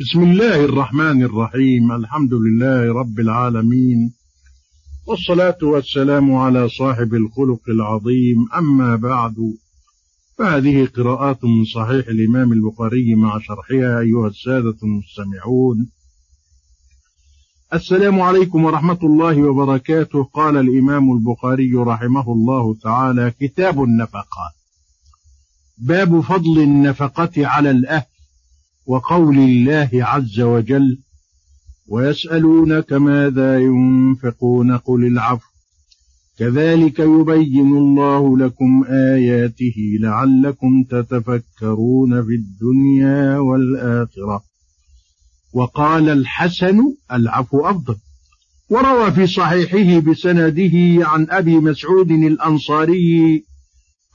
بسم 0.00 0.22
الله 0.22 0.64
الرحمن 0.64 1.22
الرحيم. 1.22 1.92
الحمد 1.92 2.34
لله 2.34 2.94
رب 2.94 3.20
العالمين. 3.20 4.12
والصلاة 5.06 5.58
والسلام 5.62 6.34
على 6.34 6.68
صاحب 6.68 7.14
الخلق 7.14 7.60
العظيم. 7.68 8.48
أما 8.58 8.96
بعد 8.96 9.34
فهذه 10.38 10.86
قراءات 10.86 11.44
من 11.44 11.64
صحيح 11.64 12.08
الإمام 12.08 12.52
البخاري 12.52 13.14
مع 13.14 13.38
شرحها 13.38 14.00
أيها 14.00 14.28
السادة 14.28 14.76
المستمعون. 14.82 15.90
السلام 17.74 18.20
عليكم 18.20 18.64
ورحمة 18.64 18.98
الله 19.02 19.42
وبركاته. 19.42 20.24
قال 20.24 20.56
الإمام 20.56 21.12
البخاري 21.12 21.74
رحمه 21.74 22.32
الله 22.32 22.76
تعالى 22.82 23.32
كتاب 23.40 23.82
النفقات. 23.82 24.54
باب 25.78 26.20
فضل 26.20 26.58
النفقة 26.58 27.46
على 27.46 27.70
الأهل. 27.70 28.13
وقول 28.86 29.38
الله 29.38 29.88
عز 29.92 30.40
وجل 30.40 30.98
ويسألونك 31.88 32.92
ماذا 32.92 33.58
ينفقون 33.58 34.76
قل 34.76 35.04
العفو. 35.04 35.46
كذلك 36.38 36.98
يبين 36.98 37.76
الله 37.76 38.38
لكم 38.38 38.84
آياته 38.88 39.74
لعلكم 40.00 40.84
تتفكرون 40.90 42.22
في 42.22 42.34
الدنيا 42.34 43.38
والآخرة. 43.38 44.42
وقال 45.52 46.08
الحسن 46.08 46.80
العفو 47.12 47.66
أفضل. 47.66 47.96
وروى 48.70 49.12
في 49.12 49.26
صحيحه 49.26 50.00
بسنده 50.00 51.06
عن 51.08 51.26
أبي 51.30 51.56
مسعود 51.56 52.10
الأنصاري 52.10 53.44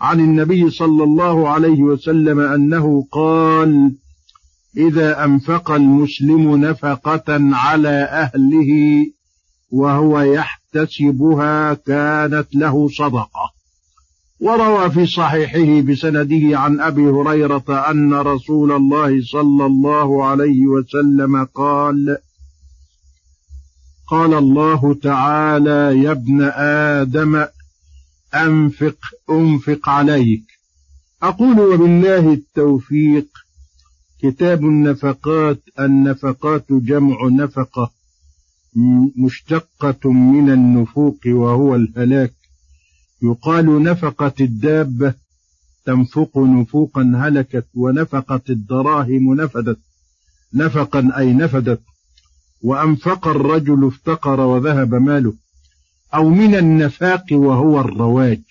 عن 0.01 0.19
النبي 0.19 0.69
صلى 0.69 1.03
الله 1.03 1.49
عليه 1.49 1.81
وسلم 1.81 2.39
أنه 2.39 3.07
قال 3.11 3.95
إذا 4.77 5.23
أنفق 5.25 5.71
المسلم 5.71 6.65
نفقة 6.65 7.55
على 7.55 8.03
أهله 8.03 8.71
وهو 9.71 10.21
يحتسبها 10.21 11.73
كانت 11.73 12.47
له 12.53 12.89
صدقة. 12.89 13.59
وروى 14.39 14.89
في 14.91 15.05
صحيحه 15.05 15.81
بسنده 15.81 16.59
عن 16.59 16.79
أبي 16.79 17.01
هريرة 17.01 17.89
أن 17.91 18.13
رسول 18.13 18.71
الله 18.71 19.21
صلى 19.31 19.65
الله 19.65 20.25
عليه 20.25 20.65
وسلم 20.65 21.43
قال 21.43 22.17
قال 24.07 24.33
الله 24.33 24.93
تعالى 25.03 26.03
يا 26.03 26.11
ابن 26.11 26.41
آدم 26.53 27.45
أنفق 28.35 28.97
أنفق 29.29 29.89
عليك. 29.89 30.43
أقول 31.23 31.59
وبالله 31.59 32.33
التوفيق. 32.33 33.27
كتاب 34.21 34.65
النفقات 34.65 35.59
النفقات 35.79 36.65
جمع 36.71 37.17
نفقة 37.27 37.91
مشتقة 39.17 40.11
من 40.11 40.49
النفوق 40.51 41.19
وهو 41.27 41.75
الهلاك. 41.75 42.33
يقال 43.23 43.83
نفقت 43.83 44.41
الدابة 44.41 45.13
تنفق 45.85 46.37
نفوقا 46.37 47.11
هلكت 47.15 47.65
ونفقت 47.73 48.49
الدراهم 48.49 49.33
نفدت. 49.33 49.79
نفقا 50.53 51.11
أي 51.17 51.33
نفدت. 51.33 51.81
وأنفق 52.61 53.27
الرجل 53.27 53.87
افتقر 53.87 54.39
وذهب 54.39 54.95
ماله. 54.95 55.33
أو 56.13 56.29
من 56.29 56.55
النفاق 56.55 57.25
وهو 57.31 57.79
الرواج. 57.79 58.43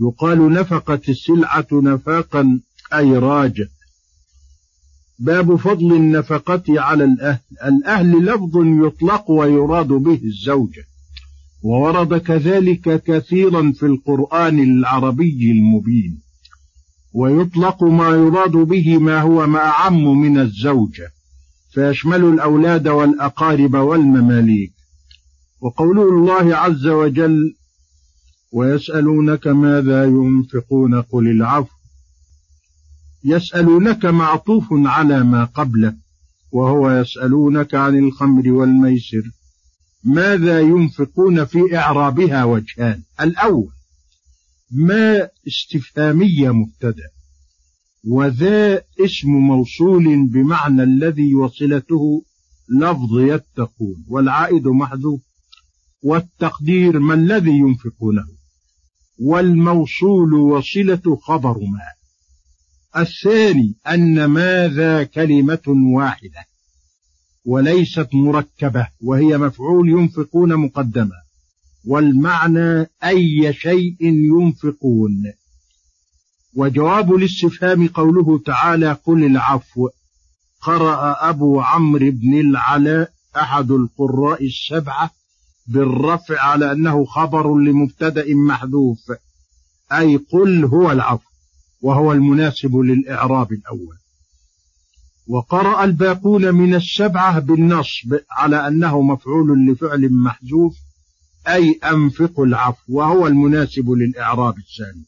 يقال 0.00 0.52
نفقت 0.52 1.08
السلعة 1.08 1.66
نفاقا 1.72 2.60
أي 2.94 3.18
راجت 3.18 3.73
باب 5.18 5.56
فضل 5.56 5.92
النفقة 5.92 6.62
على 6.68 7.04
الأهل. 7.04 7.38
الأهل 7.64 8.24
لفظ 8.24 8.56
يطلق 8.86 9.30
ويراد 9.30 9.88
به 9.88 10.20
الزوجة. 10.24 10.84
وورد 11.62 12.16
كذلك 12.16 13.02
كثيرا 13.02 13.72
في 13.72 13.86
القرآن 13.86 14.60
العربي 14.60 15.50
المبين. 15.50 16.20
ويطلق 17.12 17.84
ما 17.84 18.08
يراد 18.08 18.52
به 18.52 18.98
ما 18.98 19.20
هو 19.20 19.46
ما 19.46 19.58
أعم 19.58 20.20
من 20.20 20.38
الزوجة. 20.38 21.12
فيشمل 21.70 22.24
الأولاد 22.24 22.88
والأقارب 22.88 23.74
والمماليك. 23.74 24.72
وقوله 25.60 26.08
الله 26.08 26.56
عز 26.56 26.86
وجل 26.86 27.54
ويسألونك 28.52 29.46
ماذا 29.46 30.04
ينفقون 30.04 31.02
قل 31.02 31.28
العفو 31.28 31.74
يسألونك 33.24 34.04
معطوف 34.04 34.64
على 34.70 35.24
ما 35.24 35.44
قبله 35.44 35.96
وهو 36.52 36.90
يسألونك 36.90 37.74
عن 37.74 37.98
الخمر 37.98 38.52
والميسر 38.52 39.22
ماذا 40.04 40.60
ينفقون 40.60 41.44
في 41.44 41.76
إعرابها 41.76 42.44
وجهان؟ 42.44 43.02
الأول 43.20 43.72
ما 44.70 45.28
استفهامية 45.46 46.50
مبتدأ 46.50 47.10
وذا 48.08 48.82
اسم 49.04 49.28
موصول 49.28 50.26
بمعنى 50.26 50.82
الذي 50.82 51.34
وصلته 51.34 52.24
لفظ 52.68 53.18
يتقون 53.18 54.04
والعائد 54.08 54.66
محذوف 54.68 55.20
والتقدير 56.02 56.98
ما 56.98 57.14
الذي 57.14 57.50
ينفقونه 57.50 58.26
والموصول 59.18 60.34
وصلة 60.34 61.16
خبر 61.22 61.58
ما. 61.58 62.03
الثاني 62.96 63.74
أن 63.88 64.24
ماذا 64.24 65.04
كلمة 65.04 65.62
واحدة 65.96 66.44
وليست 67.44 68.08
مركبة 68.14 68.88
وهي 69.00 69.38
مفعول 69.38 69.88
ينفقون 69.88 70.56
مقدمة 70.56 71.24
والمعنى 71.86 72.86
أي 73.04 73.52
شيء 73.52 73.96
ينفقون. 74.00 75.32
وجواب 76.56 77.14
الاستفهام 77.14 77.88
قوله 77.88 78.38
تعالى 78.38 78.92
قل 78.92 79.24
العفو 79.24 79.88
قرأ 80.60 81.28
أبو 81.30 81.60
عمرو 81.60 82.10
بن 82.10 82.40
العلاء 82.40 83.10
أحد 83.36 83.70
القراء 83.70 84.46
السبعة 84.46 85.10
بالرفع 85.66 86.40
على 86.40 86.72
أنه 86.72 87.04
خبر 87.04 87.58
لمبتدأ 87.58 88.24
محذوف 88.34 89.12
أي 89.92 90.16
قل 90.16 90.64
هو 90.64 90.92
العفو. 90.92 91.33
وهو 91.84 92.12
المناسب 92.12 92.76
للإعراب 92.76 93.52
الأول. 93.52 93.96
وقرأ 95.26 95.84
الباقون 95.84 96.54
من 96.54 96.74
السبعة 96.74 97.38
بالنصب 97.38 98.18
على 98.30 98.68
أنه 98.68 99.02
مفعول 99.02 99.66
لفعل 99.66 100.12
محذوف 100.12 100.76
أي 101.48 101.72
أنفق 101.72 102.40
العفو 102.40 102.82
وهو 102.88 103.26
المناسب 103.26 103.90
للإعراب 103.90 104.54
الثاني. 104.58 105.04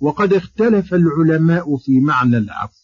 وقد 0.00 0.32
اختلف 0.32 0.94
العلماء 0.94 1.76
في 1.76 2.00
معنى 2.00 2.36
العفو 2.38 2.82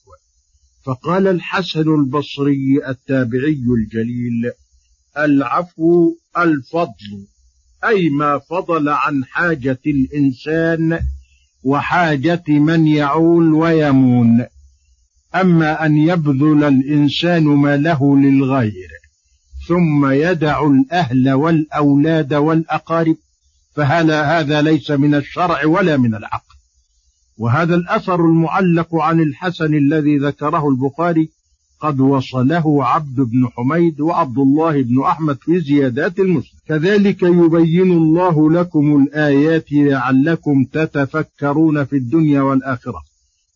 فقال 0.84 1.26
الحسن 1.26 1.94
البصري 1.94 2.88
التابعي 2.88 3.64
الجليل 3.78 4.52
العفو 5.18 6.14
الفضل 6.38 7.26
أي 7.84 8.08
ما 8.08 8.38
فضل 8.38 8.88
عن 8.88 9.24
حاجة 9.24 9.80
الإنسان 9.86 11.00
وحاجة 11.62 12.44
من 12.48 12.86
يعول 12.86 13.52
ويمون. 13.54 14.46
أما 15.34 15.86
أن 15.86 15.96
يبذل 15.96 16.64
الإنسان 16.64 17.44
ما 17.44 17.76
له 17.76 18.18
للغير 18.18 18.88
ثم 19.68 20.10
يدع 20.10 20.66
الأهل 20.66 21.30
والأولاد 21.30 22.34
والأقارب 22.34 23.16
فهلا 23.74 24.40
هذا 24.40 24.62
ليس 24.62 24.90
من 24.90 25.14
الشرع 25.14 25.66
ولا 25.66 25.96
من 25.96 26.14
العقل 26.14 26.54
وهذا 27.38 27.74
الأثر 27.74 28.20
المعلق 28.24 28.94
عن 28.94 29.20
الحسن 29.20 29.74
الذي 29.74 30.18
ذكره 30.18 30.68
البخاري 30.68 31.30
قد 31.80 32.00
وصله 32.00 32.84
عبد 32.84 33.20
بن 33.20 33.48
حميد 33.48 34.00
وعبد 34.00 34.38
الله 34.38 34.82
بن 34.82 35.02
أحمد 35.02 35.36
في 35.36 35.60
زيادات 35.60 36.18
المسلم 36.18 36.58
كذلك 36.68 37.22
يبين 37.22 37.92
الله 37.92 38.50
لكم 38.50 39.02
الآيات 39.02 39.72
لعلكم 39.72 40.64
تتفكرون 40.64 41.84
في 41.84 41.96
الدنيا 41.96 42.42
والآخرة. 42.42 43.02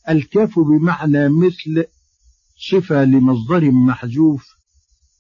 الكاف 0.09 0.59
بمعنى 0.59 1.29
مثل 1.29 1.85
صفة 2.71 3.05
لمصدر 3.05 3.71
محذوف 3.71 4.47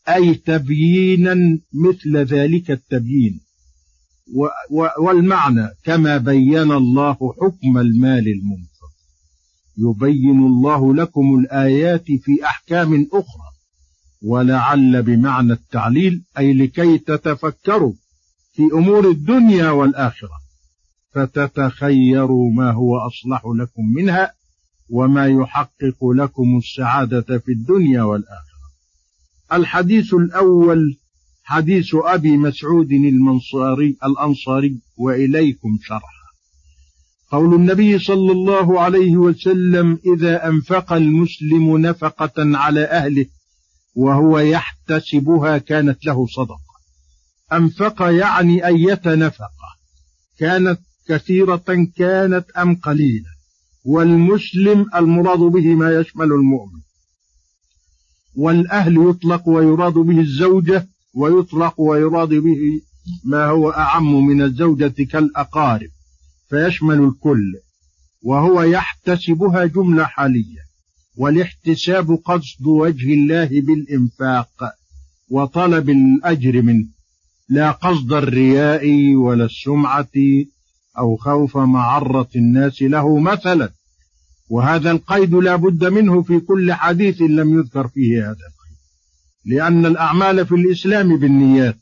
أي 0.08 0.34
تبيينا 0.34 1.58
مثل 1.74 2.16
ذلك 2.16 2.70
التبيين. 2.70 3.40
والمعنى 5.00 5.68
كما 5.84 6.18
بين 6.18 6.72
الله 6.72 7.14
حكم 7.14 7.78
المال 7.78 8.28
المنفق 8.28 8.71
يبين 9.78 10.38
الله 10.38 10.94
لكم 10.94 11.38
الآيات 11.38 12.04
في 12.04 12.44
أحكام 12.44 13.08
أخرى 13.12 13.52
ولعل 14.22 15.02
بمعنى 15.02 15.52
التعليل 15.52 16.22
أي 16.38 16.52
لكي 16.52 16.98
تتفكروا 16.98 17.92
في 18.52 18.62
أمور 18.62 19.10
الدنيا 19.10 19.70
والآخرة. 19.70 20.42
فتتخيروا 21.14 22.52
ما 22.52 22.70
هو 22.70 22.98
أصلح 22.98 23.42
لكم 23.46 23.92
منها 23.94 24.32
وما 24.90 25.26
يحقق 25.26 26.04
لكم 26.14 26.58
السعادة 26.58 27.38
في 27.38 27.52
الدنيا 27.52 28.02
والآخرة. 28.02 28.52
الحديث 29.52 30.14
الأول 30.14 30.96
حديث 31.42 31.94
أبي 31.94 32.36
مسعود 32.36 32.92
المنصاري 32.92 33.96
الأنصاري 34.04 34.78
وإليكم 34.96 35.78
شرحا. 35.82 36.21
قول 37.32 37.54
النبي 37.54 37.98
صلى 37.98 38.32
الله 38.32 38.80
عليه 38.80 39.16
وسلم 39.16 39.98
إذا 40.14 40.48
أنفق 40.48 40.92
المسلم 40.92 41.78
نفقة 41.78 42.32
على 42.36 42.84
أهله 42.84 43.26
وهو 43.94 44.38
يحتسبها 44.38 45.58
كانت 45.58 46.06
له 46.06 46.26
صدقة. 46.26 46.72
أنفق 47.52 48.02
يعني 48.02 48.66
أية 48.66 49.00
نفقة. 49.06 49.70
كانت 50.38 50.80
كثيرة 51.08 51.86
كانت 51.96 52.50
أم 52.50 52.74
قليلة. 52.74 53.30
والمسلم 53.84 54.86
المراد 54.94 55.38
به 55.38 55.74
ما 55.74 56.00
يشمل 56.00 56.32
المؤمن. 56.32 56.80
والأهل 58.36 59.08
يطلق 59.10 59.48
ويراد 59.48 59.94
به 59.94 60.20
الزوجة 60.20 60.88
ويطلق 61.14 61.80
ويراد 61.80 62.28
به 62.28 62.80
ما 63.24 63.46
هو 63.46 63.70
أعم 63.70 64.26
من 64.26 64.42
الزوجة 64.42 65.04
كالأقارب. 65.12 65.90
فيشمل 66.52 67.04
الكل 67.04 67.54
وهو 68.22 68.62
يحتسبها 68.62 69.64
جملة 69.64 70.04
حالية 70.04 70.60
والاحتساب 71.16 72.18
قصد 72.24 72.66
وجه 72.66 73.14
الله 73.14 73.48
بالإنفاق 73.60 74.72
وطلب 75.30 75.90
الأجر 75.90 76.62
منه 76.62 76.86
لا 77.48 77.70
قصد 77.70 78.12
الرياء 78.12 79.14
ولا 79.14 79.44
السمعة 79.44 80.12
أو 80.98 81.16
خوف 81.16 81.56
معرة 81.56 82.28
الناس 82.36 82.82
له 82.82 83.18
مثلا. 83.18 83.72
وهذا 84.48 84.90
القيد 84.90 85.34
لا 85.34 85.56
بد 85.56 85.84
منه 85.84 86.22
في 86.22 86.40
كل 86.40 86.72
حديث 86.72 87.22
لم 87.22 87.58
يذكر 87.58 87.88
فيه 87.88 88.20
هذا 88.20 88.30
القيد 88.30 88.78
لأن 89.44 89.86
الأعمال 89.86 90.46
في 90.46 90.54
الإسلام 90.54 91.16
بالنيات 91.16 91.76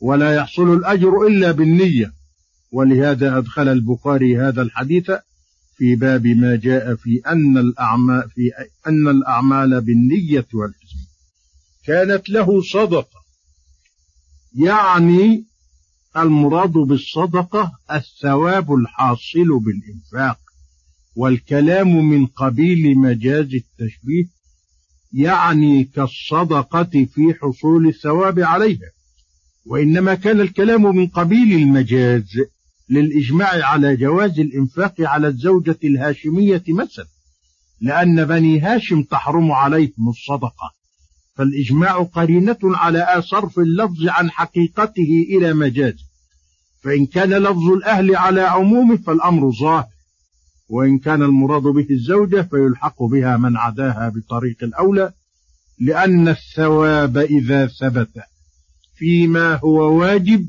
ولا 0.00 0.34
يحصل 0.34 0.74
الأجر 0.74 1.26
إلا 1.26 1.52
بالنية. 1.52 2.23
ولهذا 2.72 3.38
أدخل 3.38 3.68
البخاري 3.68 4.38
هذا 4.38 4.62
الحديث 4.62 5.10
في 5.76 5.96
باب 5.96 6.26
ما 6.26 6.56
جاء 6.56 6.94
في 6.94 7.20
أن 7.26 7.58
الأعمال 7.58 8.30
في 8.30 8.50
أن 8.86 9.08
الأعمال 9.08 9.80
بالنية 9.80 10.46
والإثم 10.54 11.04
كانت 11.86 12.30
له 12.30 12.62
صدقة. 12.62 13.24
يعني 14.54 15.44
المراد 16.16 16.72
بالصدقة 16.72 17.72
الثواب 17.92 18.74
الحاصل 18.74 19.58
بالإنفاق. 19.60 20.38
والكلام 21.16 22.08
من 22.08 22.26
قبيل 22.26 22.98
مجاز 22.98 23.48
التشبيه 23.54 24.24
يعني 25.12 25.84
كالصدقة 25.84 27.06
في 27.14 27.34
حصول 27.42 27.88
الثواب 27.88 28.40
عليها. 28.40 28.90
وإنما 29.66 30.14
كان 30.14 30.40
الكلام 30.40 30.96
من 30.96 31.06
قبيل 31.06 31.62
المجاز. 31.62 32.30
للإجماع 32.88 33.66
على 33.66 33.96
جواز 33.96 34.40
الإنفاق 34.40 34.94
على 35.00 35.28
الزوجة 35.28 35.78
الهاشمية 35.84 36.62
مثلا 36.68 37.06
لأن 37.80 38.24
بني 38.24 38.60
هاشم 38.60 39.02
تحرم 39.02 39.52
عليهم 39.52 40.08
الصدقة. 40.08 40.74
فالإجماع 41.36 42.02
قرينة 42.02 42.58
على 42.62 43.22
صرف 43.22 43.58
اللفظ 43.58 44.08
عن 44.08 44.30
حقيقته 44.30 45.26
إلى 45.28 45.54
مجازه 45.54 46.04
فإن 46.82 47.06
كان 47.06 47.30
لفظ 47.30 47.68
الأهل 47.68 48.16
على 48.16 48.40
عمومه 48.40 48.96
فالأمر 48.96 49.50
ظاهر. 49.50 49.86
وإن 50.68 50.98
كان 50.98 51.22
المراد 51.22 51.62
به 51.62 51.86
الزوجة 51.90 52.42
فيلحق 52.42 53.02
بها 53.02 53.36
من 53.36 53.56
عداها 53.56 54.08
بطريق 54.08 54.56
الأولى 54.62 55.12
لأن 55.80 56.28
الثواب 56.28 57.18
إذا 57.18 57.66
ثبت 57.66 58.10
فيما 58.96 59.54
هو 59.54 59.98
واجب 60.00 60.46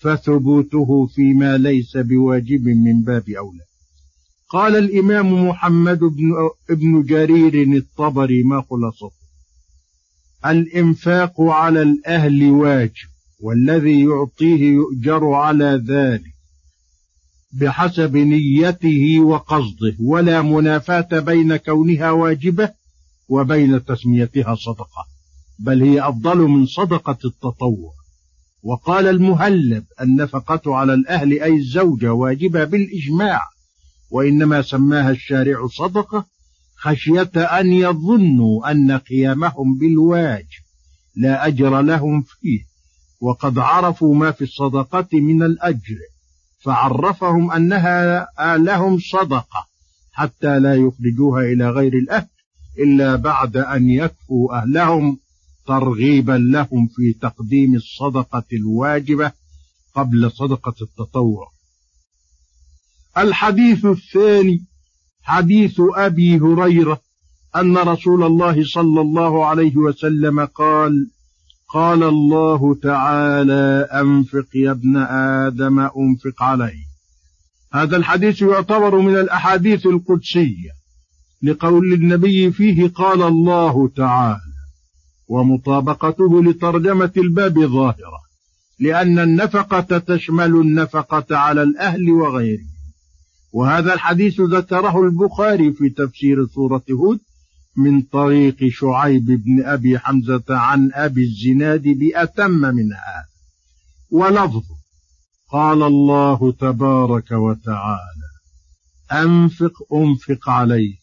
فثبوته 0.00 1.06
فيما 1.06 1.58
ليس 1.58 1.96
بواجب 1.96 2.66
من 2.66 3.02
باب 3.02 3.28
أولى. 3.28 3.70
قال 4.50 4.76
الإمام 4.76 5.48
محمد 5.48 5.98
بن, 5.98 6.32
ابن 6.70 7.02
جرير 7.02 7.76
الطبري 7.76 8.42
ما 8.42 8.64
خلصته 8.70 9.20
الإنفاق 10.46 11.40
على 11.40 11.82
الأهل 11.82 12.50
واجب 12.50 13.08
والذي 13.40 14.00
يعطيه 14.04 14.62
يؤجر 14.62 15.32
على 15.32 15.84
ذلك 15.88 16.34
بحسب 17.52 18.16
نيته 18.16 19.20
وقصده 19.20 19.96
ولا 20.00 20.42
منافاة 20.42 21.18
بين 21.18 21.56
كونها 21.56 22.10
واجبة 22.10 22.70
وبين 23.28 23.84
تسميتها 23.84 24.54
صدقة 24.54 25.06
بل 25.58 25.82
هي 25.82 26.08
أفضل 26.08 26.38
من 26.38 26.66
صدقة 26.66 27.18
التطوع. 27.24 27.99
وقال 28.62 29.06
المهلب 29.06 29.84
النفقة 30.00 30.76
على 30.76 30.94
الأهل 30.94 31.42
أي 31.42 31.56
الزوجة 31.56 32.12
واجبة 32.12 32.64
بالإجماع 32.64 33.40
وإنما 34.10 34.62
سماها 34.62 35.10
الشارع 35.10 35.66
صدقة 35.66 36.26
خشية 36.76 37.30
أن 37.36 37.72
يظنوا 37.72 38.70
أن 38.70 38.98
قيامهم 38.98 39.78
بالواجب 39.78 40.62
لا 41.16 41.46
أجر 41.46 41.80
لهم 41.80 42.22
فيه 42.22 42.60
وقد 43.20 43.58
عرفوا 43.58 44.14
ما 44.14 44.30
في 44.30 44.44
الصدقة 44.44 45.08
من 45.12 45.42
الأجر 45.42 45.96
فعرفهم 46.64 47.50
أنها 47.50 48.26
لهم 48.56 48.98
صدقة 48.98 49.66
حتى 50.12 50.58
لا 50.58 50.74
يخرجوها 50.74 51.42
إلى 51.42 51.70
غير 51.70 51.92
الأهل 51.94 52.28
إلا 52.78 53.16
بعد 53.16 53.56
أن 53.56 53.88
يكفوا 53.88 54.58
أهلهم 54.58 55.18
ترغيبا 55.70 56.32
لهم 56.32 56.88
في 56.96 57.12
تقديم 57.22 57.74
الصدقة 57.74 58.44
الواجبة 58.52 59.32
قبل 59.94 60.30
صدقة 60.30 60.74
التطوع. 60.82 61.48
الحديث 63.18 63.84
الثاني 63.84 64.66
حديث 65.22 65.80
أبي 65.94 66.38
هريرة 66.38 67.00
أن 67.56 67.76
رسول 67.76 68.22
الله 68.22 68.64
صلى 68.64 69.00
الله 69.00 69.46
عليه 69.46 69.76
وسلم 69.76 70.44
قال 70.44 71.10
قال 71.74 72.02
الله 72.02 72.74
تعالى 72.74 73.88
أنفق 73.92 74.48
يا 74.54 74.70
ابن 74.70 74.96
آدم 75.46 75.78
أنفق 75.80 76.42
عليه. 76.42 76.84
هذا 77.72 77.96
الحديث 77.96 78.42
يعتبر 78.42 79.00
من 79.00 79.14
الأحاديث 79.14 79.86
القدسية 79.86 80.70
لقول 81.42 81.92
النبي 81.92 82.52
فيه 82.52 82.88
قال 82.88 83.22
الله 83.22 83.88
تعالى. 83.96 84.49
ومطابقته 85.30 86.42
لترجمة 86.42 87.12
الباب 87.16 87.58
ظاهرة 87.58 88.20
لأن 88.80 89.18
النفقة 89.18 89.98
تشمل 89.98 90.56
النفقة 90.56 91.36
على 91.36 91.62
الأهل 91.62 92.10
وغيرهم. 92.10 92.70
وهذا 93.52 93.94
الحديث 93.94 94.40
ذكره 94.40 95.02
البخاري 95.02 95.72
في 95.72 95.88
تفسير 95.88 96.46
سورة 96.46 96.82
هود 96.90 97.20
من 97.76 98.02
طريق 98.02 98.56
شعيب 98.68 99.26
بن 99.26 99.64
أبي 99.64 99.98
حمزة 99.98 100.44
عن 100.48 100.90
أبي 100.94 101.24
الزناد 101.24 101.82
بأتم 101.82 102.50
من 102.50 102.92
هذا 102.92 103.26
ولفظ 104.10 104.62
قال 105.52 105.82
الله 105.82 106.52
تبارك 106.52 107.30
وتعالى 107.32 108.30
أنفق 109.12 109.72
أنفق 109.94 110.48
عليه 110.50 110.94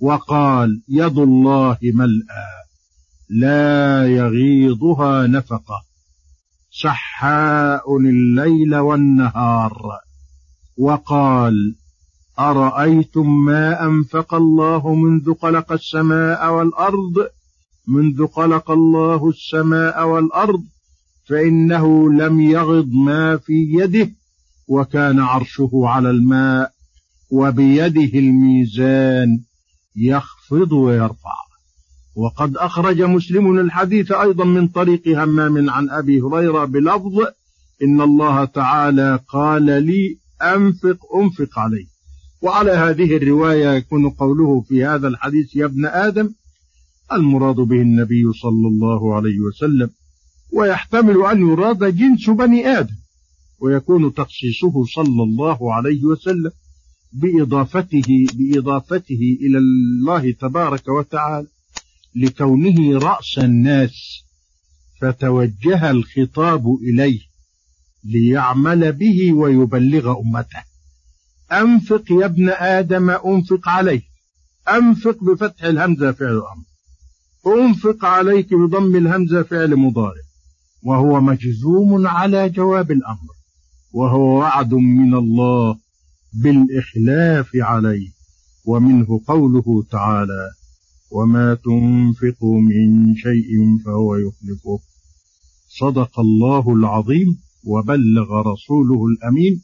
وقال 0.00 0.82
يد 0.88 1.18
الله 1.18 1.78
ملأى. 1.82 2.57
لا 3.30 4.06
يغيضها 4.06 5.26
نفقة. 5.26 5.82
سحاء 6.70 7.96
الليل 7.96 8.76
والنهار. 8.76 9.98
وقال 10.78 11.74
أرأيتم 12.38 13.44
ما 13.44 13.84
أنفق 13.84 14.34
الله 14.34 14.94
منذ 14.94 15.34
خلق 15.34 15.72
السماء 15.72 16.52
والأرض؟ 16.54 17.28
منذ 17.88 18.26
خلق 18.26 18.70
الله 18.70 19.28
السماء 19.28 20.06
والأرض 20.06 20.62
فإنه 21.28 22.12
لم 22.12 22.40
يغض 22.40 22.88
ما 22.92 23.36
في 23.36 23.52
يده 23.52 24.10
وكان 24.68 25.20
عرشه 25.20 25.70
على 25.74 26.10
الماء 26.10 26.72
وبيده 27.30 28.18
الميزان 28.18 29.40
يخفض 29.96 30.72
ويرفع. 30.72 31.47
وقد 32.18 32.56
أخرج 32.56 33.02
مسلم 33.02 33.58
الحديث 33.58 34.12
أيضا 34.12 34.44
من 34.44 34.68
طريق 34.68 35.08
همام 35.08 35.70
عن 35.70 35.90
أبي 35.90 36.20
هريرة 36.20 36.64
بلفظ 36.64 37.18
إن 37.82 38.00
الله 38.00 38.44
تعالى 38.44 39.20
قال 39.28 39.64
لي 39.64 40.18
أنفق 40.42 40.98
أنفق 41.16 41.58
عليه 41.58 41.86
وعلى 42.42 42.70
هذه 42.70 43.16
الرواية 43.16 43.72
يكون 43.72 44.10
قوله 44.10 44.60
في 44.60 44.84
هذا 44.84 45.08
الحديث 45.08 45.56
يا 45.56 45.64
ابن 45.64 45.86
آدم 45.86 46.30
المراد 47.12 47.56
به 47.56 47.76
النبي 47.76 48.32
صلى 48.32 48.68
الله 48.68 49.14
عليه 49.14 49.40
وسلم. 49.40 49.90
ويحتمل 50.52 51.26
أن 51.26 51.48
يراد 51.48 51.96
جنس 51.96 52.30
بني 52.30 52.68
آدم. 52.78 52.94
ويكون 53.60 54.14
تخصيصه 54.14 54.84
صلى 54.84 55.22
الله 55.22 55.74
عليه 55.74 56.04
وسلم 56.04 56.50
بإضافته 57.12 58.26
بإضافته 58.34 59.38
إلى 59.40 59.58
الله 59.58 60.30
تبارك 60.30 60.88
وتعالى. 60.88 61.46
لكونه 62.14 62.98
رأس 62.98 63.38
الناس 63.38 64.24
فتوجه 65.00 65.90
الخطاب 65.90 66.66
إليه 66.82 67.20
ليعمل 68.04 68.92
به 68.92 69.32
ويبلغ 69.32 70.20
أمته. 70.20 70.62
أنفق 71.52 72.02
يا 72.10 72.24
ابن 72.24 72.48
آدم 72.48 73.10
أنفق 73.10 73.68
عليك. 73.68 74.04
أنفق 74.68 75.24
بفتح 75.24 75.64
الهمزة 75.64 76.12
فعل 76.12 76.42
أمر. 76.54 76.68
أنفق 77.56 78.04
عليك 78.04 78.54
بضم 78.54 78.96
الهمزة 78.96 79.42
فعل 79.42 79.76
مضارع. 79.76 80.22
وهو 80.82 81.20
مجزوم 81.20 82.06
على 82.06 82.48
جواب 82.48 82.90
الأمر. 82.90 83.34
وهو 83.92 84.38
وعد 84.38 84.74
من 84.74 85.14
الله 85.14 85.78
بالإخلاف 86.32 87.50
عليه. 87.54 88.08
ومنه 88.64 89.20
قوله 89.26 89.84
تعالى 89.90 90.50
وما 91.10 91.54
تنفقوا 91.54 92.60
من 92.60 93.14
شيء 93.16 93.78
فهو 93.84 94.16
يخلفه. 94.16 94.78
صدق 95.68 96.20
الله 96.20 96.74
العظيم 96.74 97.36
وبلغ 97.64 98.52
رسوله 98.52 99.06
الأمين. 99.06 99.62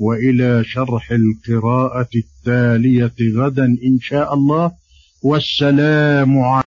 وإلى 0.00 0.64
شرح 0.64 1.10
القراءة 1.10 2.08
التالية 2.16 3.14
غدا 3.36 3.64
إن 3.64 3.98
شاء 4.00 4.34
الله. 4.34 4.72
والسلام 5.22 6.38
عليكم 6.38 6.73